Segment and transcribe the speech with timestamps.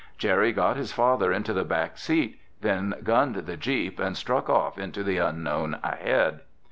[0.17, 4.79] Jerry got his father into the back seat, then gunned the jeep and struck off
[4.79, 6.39] into the unknown ahead.